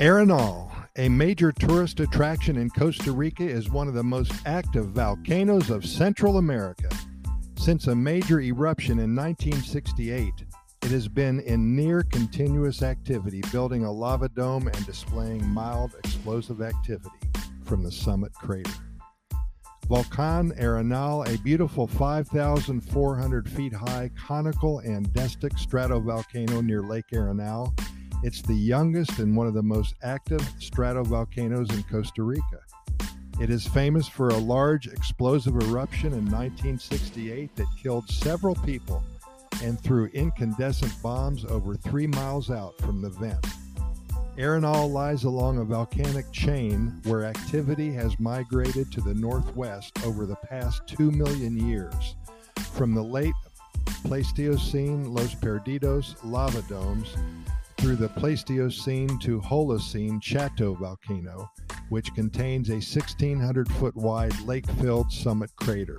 [0.00, 5.70] Arenal, a major tourist attraction in Costa Rica, is one of the most active volcanoes
[5.70, 6.88] of Central America.
[7.56, 10.32] Since a major eruption in 1968,
[10.82, 16.62] it has been in near continuous activity, building a lava dome and displaying mild explosive
[16.62, 17.18] activity
[17.64, 18.70] from the summit crater.
[19.88, 27.76] Volcan Arenal, a beautiful 5,400 feet high conical andesite stratovolcano near Lake Arenal,
[28.22, 32.60] it's the youngest and one of the most active stratovolcanoes in Costa Rica.
[33.40, 39.04] It is famous for a large explosive eruption in 1968 that killed several people
[39.62, 43.46] and threw incandescent bombs over three miles out from the vent.
[44.36, 50.36] Arenal lies along a volcanic chain where activity has migrated to the northwest over the
[50.36, 52.16] past two million years.
[52.72, 53.34] From the late
[54.04, 57.16] Pleistocene Los Perdidos lava domes
[57.78, 61.50] through the Pleistocene to Holocene Chato volcano,
[61.88, 65.98] which contains a 1,600 foot wide lake filled summit crater.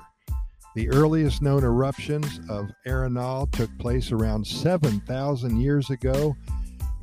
[0.76, 6.36] The earliest known eruptions of Arenal took place around 7,000 years ago,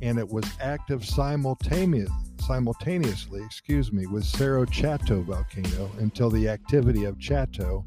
[0.01, 7.05] and it was active simultaneous, simultaneously excuse me, with Cerro Chato volcano until the activity
[7.05, 7.83] of Chato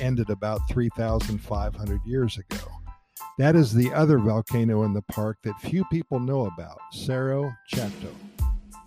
[0.00, 2.81] ended about 3,500 years ago.
[3.38, 8.14] That is the other volcano in the park that few people know about, Cerro Chato.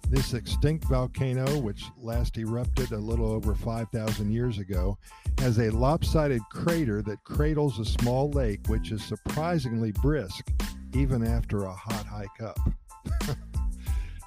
[0.10, 4.98] This extinct volcano, which last erupted a little over 5,000 years ago,
[5.40, 10.48] has a lopsided crater that cradles a small lake, which is surprisingly brisk
[10.94, 12.60] even after a hot hike up.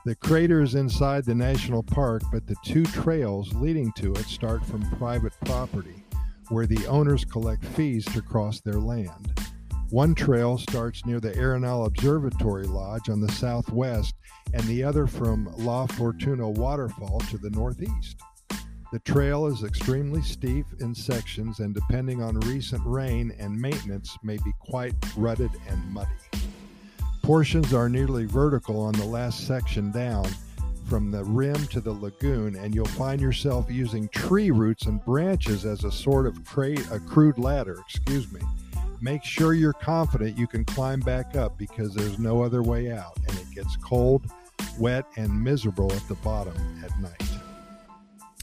[0.05, 4.65] the crater is inside the national park, but the two trails leading to it start
[4.67, 6.05] from private property,
[6.49, 9.48] where the owners collect fees to cross their land.
[9.91, 14.15] One trail starts near the Arenal Observatory Lodge on the southwest,
[14.53, 18.21] and the other from La Fortuna Waterfall to the northeast.
[18.93, 24.37] The trail is extremely steep in sections, and depending on recent rain and maintenance, may
[24.37, 26.11] be quite rutted and muddy.
[27.23, 30.27] Portions are nearly vertical on the last section down
[30.85, 35.65] from the rim to the lagoon, and you'll find yourself using tree roots and branches
[35.65, 37.79] as a sort of cra- a crude ladder.
[37.89, 38.43] Excuse me.
[39.01, 43.17] Make sure you're confident you can climb back up because there's no other way out,
[43.29, 44.27] and it gets cold,
[44.79, 46.55] wet, and miserable at the bottom
[46.85, 47.23] at night.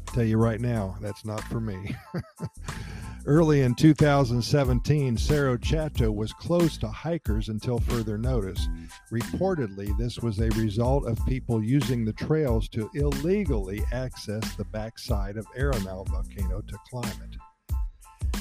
[0.08, 1.94] Tell you right now, that's not for me.
[3.26, 8.70] Early in 2017, Cerro Chato was closed to hikers until further notice.
[9.12, 15.38] Reportedly, this was a result of people using the trails to illegally access the backside
[15.38, 17.36] of Arenal volcano to climb it.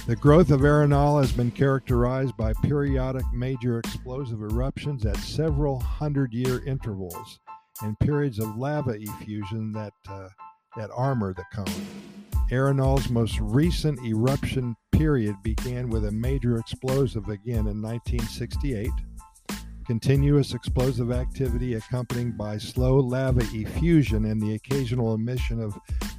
[0.07, 6.35] The growth of Arenal has been characterized by periodic major explosive eruptions at several hundred
[6.35, 7.39] year intervals
[7.81, 10.29] and periods of lava effusion that, uh,
[10.77, 11.87] that armor the cone.
[12.51, 18.91] Arenal's most recent eruption period began with a major explosive again in 1968.
[19.87, 25.79] Continuous explosive activity accompanied by slow lava effusion and the occasional emission of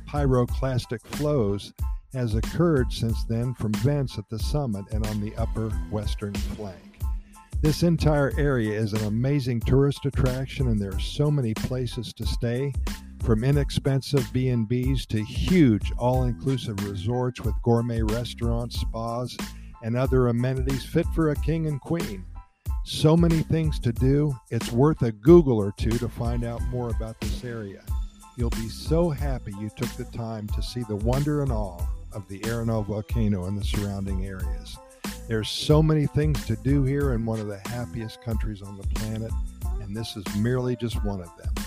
[0.10, 1.72] pyroclastic flows
[2.16, 7.00] has occurred since then from vents at the summit and on the upper western flank.
[7.62, 12.26] This entire area is an amazing tourist attraction and there are so many places to
[12.26, 12.74] stay
[13.24, 19.36] from inexpensive B&Bs to huge all-inclusive resorts with gourmet restaurants, spas,
[19.84, 22.26] and other amenities fit for a king and queen.
[22.86, 26.92] So many things to do, it's worth a Google or two to find out more
[26.92, 27.84] about this area.
[28.38, 31.82] You'll be so happy you took the time to see the wonder and awe
[32.16, 34.78] of the Arenal volcano and the surrounding areas.
[35.28, 38.88] There's so many things to do here in one of the happiest countries on the
[38.96, 39.32] planet,
[39.82, 41.65] and this is merely just one of them.